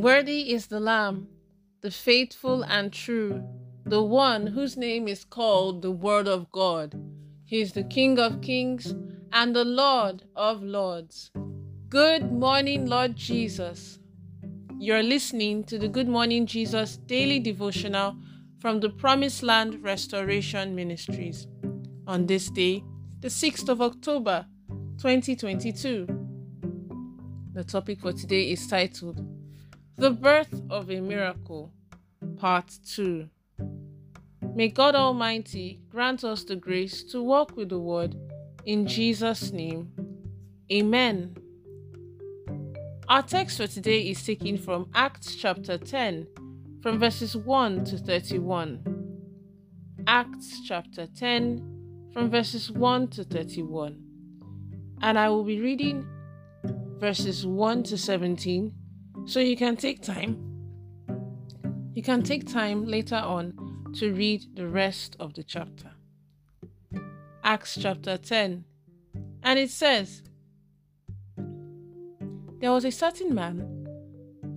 [0.00, 1.28] Worthy is the Lamb,
[1.82, 3.44] the faithful and true,
[3.84, 6.98] the one whose name is called the Word of God.
[7.44, 8.94] He is the King of kings
[9.30, 11.30] and the Lord of lords.
[11.90, 13.98] Good morning, Lord Jesus.
[14.78, 18.16] You're listening to the Good Morning Jesus daily devotional
[18.58, 21.46] from the Promised Land Restoration Ministries
[22.06, 22.82] on this day,
[23.20, 24.46] the 6th of October,
[24.96, 26.06] 2022.
[27.52, 29.29] The topic for today is titled
[30.00, 31.70] The Birth of a Miracle,
[32.38, 33.28] Part 2.
[34.54, 38.16] May God Almighty grant us the grace to walk with the Word
[38.64, 39.92] in Jesus' name.
[40.72, 41.36] Amen.
[43.10, 46.26] Our text for today is taken from Acts chapter 10,
[46.82, 48.82] from verses 1 to 31.
[50.06, 54.02] Acts chapter 10, from verses 1 to 31.
[55.02, 56.06] And I will be reading
[56.98, 58.72] verses 1 to 17
[59.26, 60.50] so you can take time.
[61.94, 63.54] You can take time later on
[63.98, 65.90] to read the rest of the chapter.
[67.42, 68.64] Acts chapter 10.
[69.42, 70.22] And it says,
[72.60, 73.86] There was a certain man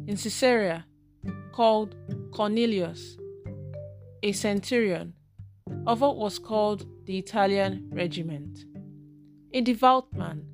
[0.08, 0.86] in Caesarea
[1.52, 1.96] called
[2.32, 3.18] Cornelius,
[4.22, 5.14] a centurion
[5.88, 8.66] of what was called the Italian regiment,
[9.54, 10.46] a devout man,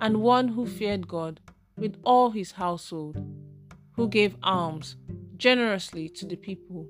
[0.00, 1.40] and one who feared God
[1.80, 3.16] with all his household,
[3.92, 4.96] who gave alms
[5.36, 6.86] generously to the people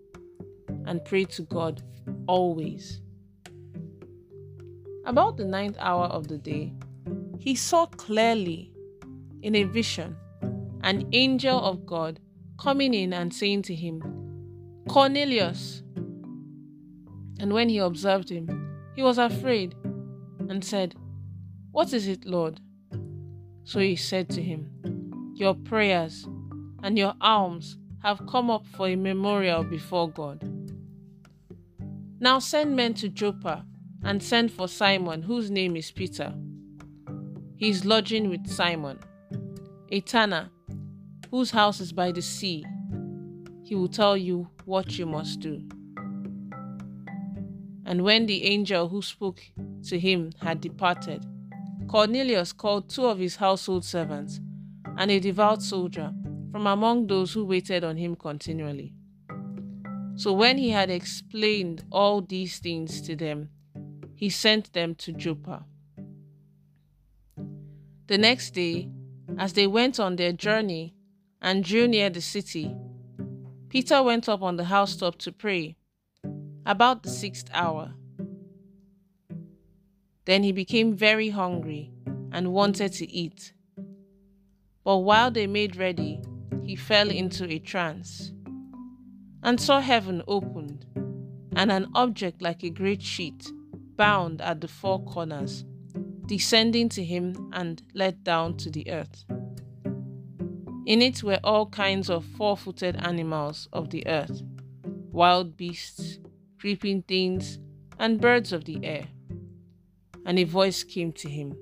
[0.85, 1.83] and prayed to God
[2.27, 3.01] always.
[5.07, 6.75] About the ninth hour of the day,
[7.39, 8.73] he saw clearly
[9.43, 10.17] in a vision
[10.83, 12.21] an angel of God
[12.59, 14.03] coming in and saying to him,
[14.89, 15.83] Cornelius.
[17.39, 19.75] And when he observed him, he was afraid
[20.49, 20.95] and said,
[21.71, 22.61] What is it, Lord?
[23.65, 26.27] So he said to him, Your prayers
[26.83, 30.43] and your alms have come up for a memorial before God.
[32.19, 33.65] Now send men to Joppa
[34.03, 36.33] and send for Simon, whose name is Peter.
[37.57, 38.99] He is lodging with Simon,
[39.91, 40.51] a tanner,
[41.31, 42.65] whose house is by the sea.
[43.65, 45.63] He will tell you what you must do.
[47.85, 49.43] And when the angel who spoke
[49.89, 51.25] to him had departed,
[51.91, 54.39] Cornelius called two of his household servants
[54.97, 56.13] and a devout soldier
[56.53, 58.95] from among those who waited on him continually.
[60.15, 63.49] So when he had explained all these things to them,
[64.15, 65.65] he sent them to Joppa.
[68.07, 68.89] The next day,
[69.37, 70.95] as they went on their journey
[71.43, 72.73] and drew near the city,
[73.69, 75.77] Peter went up on the housetop to pray
[76.65, 77.95] about the sixth hour.
[80.31, 81.91] Then he became very hungry
[82.31, 83.53] and wanted to eat.
[84.85, 86.21] But while they made ready,
[86.63, 88.31] he fell into a trance
[89.43, 90.87] and saw heaven opened
[91.57, 93.51] and an object like a great sheet
[93.97, 95.65] bound at the four corners,
[96.27, 99.25] descending to him and let down to the earth.
[100.87, 104.43] In it were all kinds of four footed animals of the earth,
[105.11, 106.21] wild beasts,
[106.61, 107.59] creeping things,
[107.99, 109.09] and birds of the air.
[110.27, 111.57] And a voice came to him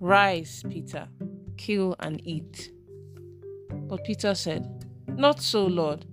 [0.00, 1.08] Rise, Peter,
[1.56, 2.70] kill and eat.
[3.70, 6.04] But Peter said, Not so, Lord,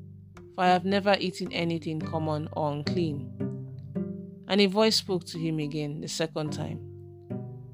[0.55, 3.31] for I have never eaten anything common or unclean.
[4.47, 6.79] And a voice spoke to him again the second time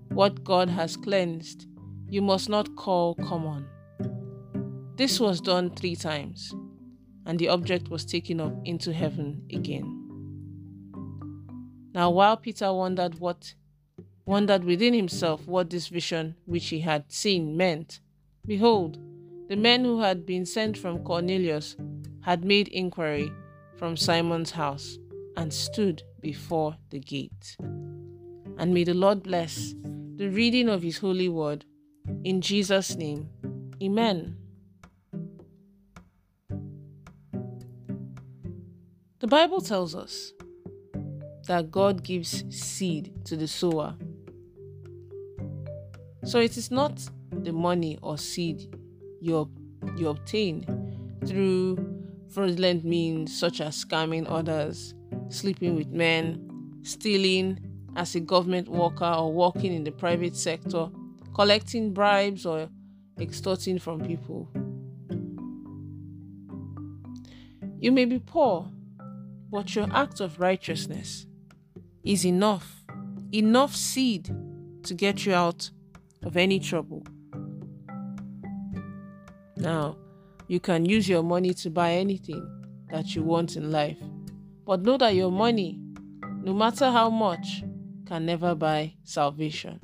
[0.09, 1.67] What God has cleansed,
[2.09, 3.67] you must not call common.
[4.95, 6.53] This was done three times,
[7.25, 9.95] and the object was taken up into heaven again.
[11.93, 13.53] Now, while Peter wondered what
[14.29, 17.99] wondered within himself what this vision which he had seen meant,
[18.45, 18.95] behold,
[19.47, 21.75] the men who had been sent from Cornelius
[22.21, 23.33] had made inquiry
[23.75, 24.99] from Simon's house
[25.35, 27.57] and stood before the gate.
[28.59, 29.73] And may the Lord bless
[30.17, 31.65] the reading of his holy word.
[32.23, 33.27] In Jesus' name,
[33.81, 34.37] Amen.
[39.21, 40.33] The Bible tells us
[41.47, 43.95] that God gives seed to the sower.
[46.23, 47.01] So it is not
[47.31, 48.75] the money or seed
[49.21, 49.49] you,
[49.97, 50.65] you obtain
[51.25, 51.77] through
[52.29, 54.93] fraudulent means such as scamming others,
[55.29, 57.59] sleeping with men, stealing
[57.95, 60.89] as a government worker or working in the private sector,
[61.33, 62.69] collecting bribes or
[63.19, 64.47] extorting from people.
[67.79, 68.69] You may be poor,
[69.49, 71.25] but your act of righteousness
[72.03, 72.83] is enough,
[73.33, 74.29] enough seed
[74.83, 75.71] to get you out
[76.23, 77.03] of any trouble.
[79.57, 79.97] Now,
[80.49, 82.43] You can use your money to buy anything
[82.89, 83.99] that you want in life.
[84.65, 85.79] But know that your money,
[86.41, 87.63] no matter how much,
[88.07, 89.79] can never buy salvation.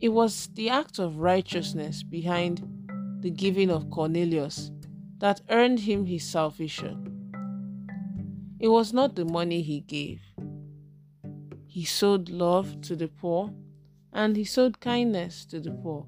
[0.00, 2.62] It was the act of righteousness behind
[3.20, 4.70] the giving of Cornelius
[5.20, 7.08] that earned him his salvation.
[8.60, 10.20] It was not the money he gave.
[11.72, 13.50] He sowed love to the poor
[14.12, 16.06] and he sowed kindness to the poor.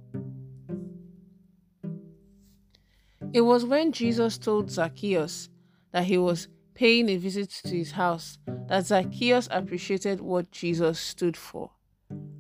[3.33, 5.49] It was when Jesus told Zacchaeus
[5.91, 8.37] that he was paying a visit to his house
[8.69, 11.71] that Zacchaeus appreciated what Jesus stood for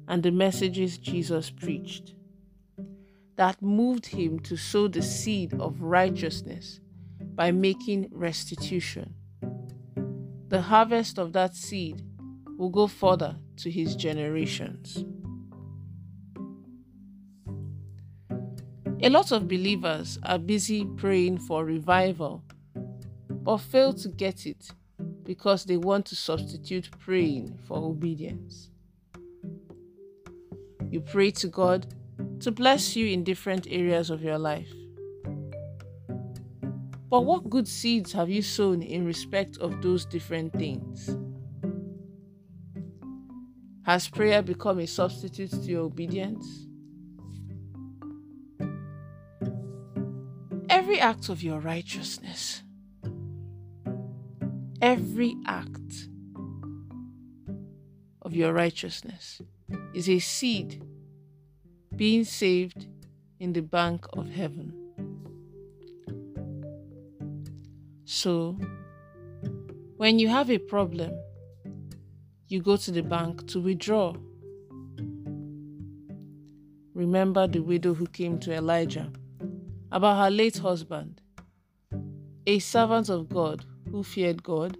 [0.06, 2.14] and the messages Jesus preached.
[3.36, 6.78] That moved him to sow the seed of righteousness
[7.34, 9.14] by making restitution.
[10.48, 12.02] The harvest of that seed
[12.56, 15.04] will go further to his generations.
[19.02, 22.42] A lot of believers are busy praying for revival,
[23.28, 24.70] but fail to get it
[25.24, 28.70] because they want to substitute praying for obedience.
[30.90, 31.86] You pray to God
[32.40, 34.72] to bless you in different areas of your life.
[37.10, 41.16] But what good seeds have you sown in respect of those different things?
[43.84, 44.46] Has prayer mm.
[44.46, 46.66] become a substitute to your obedience?
[50.84, 52.62] every act of your righteousness,
[54.82, 56.08] every act
[58.22, 59.40] of your righteousness
[59.94, 60.84] is a seed
[61.96, 62.86] being saved
[63.40, 64.72] in the bank of heaven.
[68.04, 68.58] So,
[69.96, 71.12] when you have a problem,
[72.54, 74.14] you go to the bank to withdraw.
[76.94, 79.10] Remember the widow who came to Elijah
[79.90, 81.20] about her late husband,
[82.46, 84.78] a servant of God who feared God?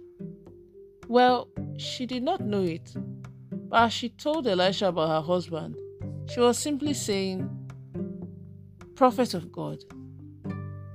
[1.09, 2.93] Well, she did not know it,
[3.51, 5.75] but as she told Elisha about her husband,
[6.29, 7.49] she was simply saying,
[8.95, 9.79] Prophet of God,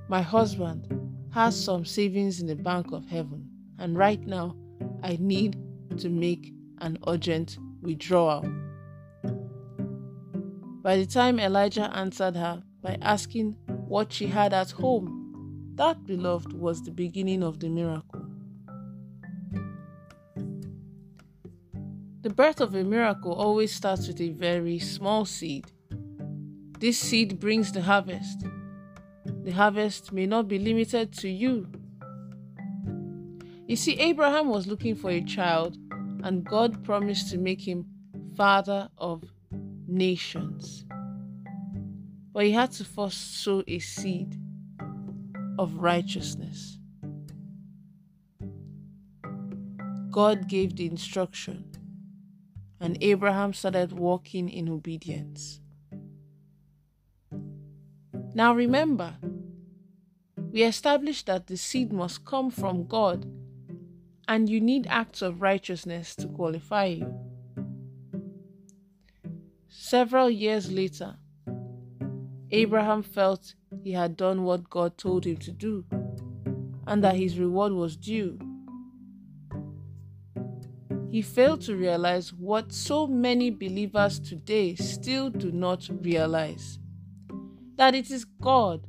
[0.09, 0.87] my husband
[1.31, 3.47] has some savings in the bank of heaven,
[3.77, 4.55] and right now
[5.03, 5.59] I need
[5.97, 6.51] to make
[6.81, 8.41] an urgent withdrawal.
[10.81, 13.55] By the time Elijah answered her by asking
[13.87, 15.73] what she had at home.
[15.75, 18.25] That, beloved, was the beginning of the miracle.
[22.23, 25.71] The birth of a miracle always starts with a very small seed.
[26.79, 28.45] This seed brings the harvest.
[29.43, 31.67] The harvest may not be limited to you.
[33.67, 35.77] You see, Abraham was looking for a child,
[36.23, 37.85] and God promised to make him
[38.35, 39.23] father of
[39.87, 40.85] nations.
[42.33, 44.37] But he had to first sow a seed
[45.59, 46.77] of righteousness.
[50.09, 51.65] God gave the instruction,
[52.79, 55.61] and Abraham started walking in obedience.
[58.33, 59.15] Now remember,
[60.51, 63.25] we established that the seed must come from God,
[64.27, 67.13] and you need acts of righteousness to qualify you.
[69.67, 71.15] Several years later,
[72.51, 75.85] Abraham felt he had done what God told him to do
[76.85, 78.39] and that his reward was due.
[81.09, 86.79] He failed to realize what so many believers today still do not realize
[87.75, 88.87] that it is God,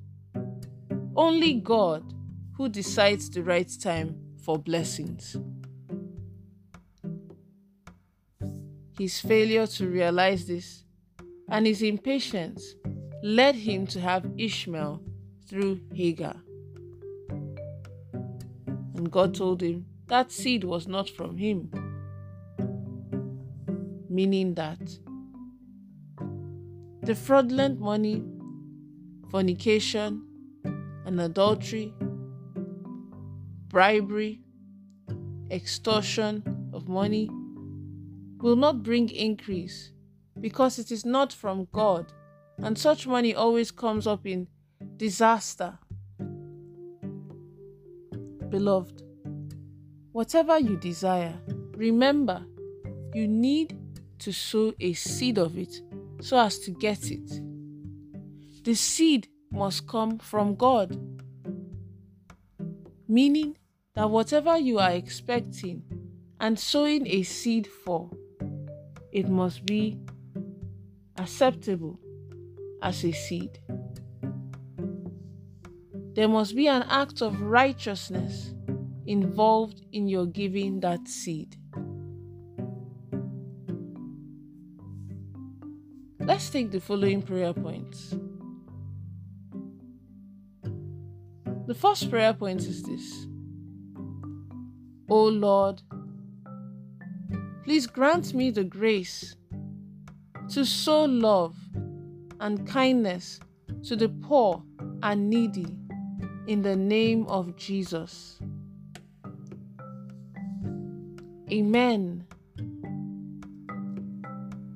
[1.17, 2.15] only God,
[2.57, 5.37] who decides the right time for blessings.
[8.99, 10.85] His failure to realize this
[11.49, 12.75] and his impatience
[13.23, 15.03] led him to have Ishmael
[15.47, 16.37] through Hagar.
[18.97, 21.71] And God told him that seed was not from him,
[24.09, 24.81] meaning that
[27.03, 28.23] the fraudulent money,
[29.31, 30.23] fornication,
[31.05, 31.93] and adultery,
[33.73, 34.43] bribery,
[35.51, 36.43] extortion
[36.75, 37.31] of money
[38.39, 39.93] will not bring increase
[40.41, 42.13] because it is not from God
[42.59, 44.47] and such money always comes up in
[44.99, 45.79] disaster.
[48.51, 49.03] Beloved,
[50.13, 51.35] whatever you desire,
[51.75, 52.45] remember
[53.15, 53.79] you need
[54.19, 55.81] to sow a seed of it
[56.21, 57.41] so as to get it.
[58.65, 60.99] The seed must come from God,
[63.09, 63.57] meaning
[63.95, 65.83] that whatever you are expecting
[66.41, 68.11] and sowing a seed for,
[69.13, 69.99] it must be
[71.19, 71.99] acceptable
[72.83, 73.59] as a seed.
[76.15, 78.55] there must be an act of righteousness
[79.07, 81.57] involved in your giving that seed.
[86.21, 88.15] Let's take the following prayer points.
[91.67, 93.27] The first prayer point is this
[95.15, 95.83] O Lord,
[97.65, 99.37] please grant me the grace
[100.49, 101.55] to sow love
[102.41, 103.39] and kindness
[103.83, 104.63] to the poor
[105.03, 105.67] and needy
[106.47, 108.39] in the name of Jesus.
[111.51, 112.25] Amen.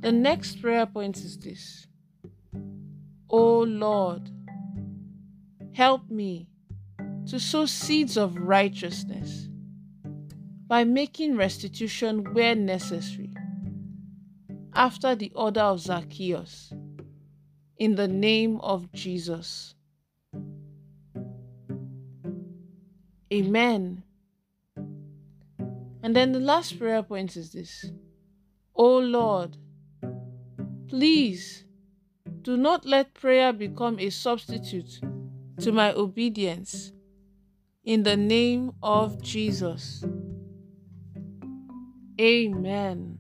[0.02, 1.86] The next prayer point is this
[3.30, 4.30] O Lord,
[5.72, 6.50] help me
[7.28, 9.45] to sow seeds of righteousness
[10.66, 13.32] by making restitution where necessary,
[14.74, 16.72] after the order of Zacchaeus,
[17.78, 19.74] in the name of Jesus.
[23.32, 24.02] Amen.
[26.02, 27.90] And then the last prayer point is this
[28.74, 29.56] O Lord,
[30.88, 31.64] please
[32.42, 35.00] do not let prayer become a substitute
[35.60, 36.92] to my obedience
[37.84, 40.04] in the name of Jesus.
[42.20, 43.18] Amen.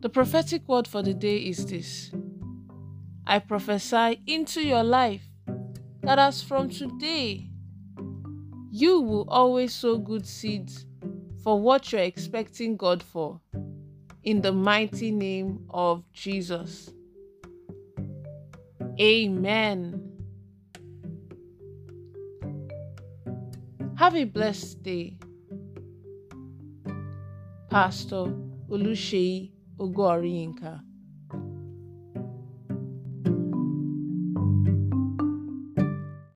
[0.00, 2.12] The prophetic word for the day is this
[3.26, 5.28] I prophesy into your life
[6.02, 7.50] that as from today,
[8.70, 10.86] you will always sow good seeds
[11.42, 13.40] for what you're expecting God for.
[14.22, 16.90] In the mighty name of Jesus.
[19.00, 20.08] Amen.
[23.96, 25.18] Have a blessed day.
[27.70, 28.28] Pastor
[28.70, 30.87] Olushei Ogorinka.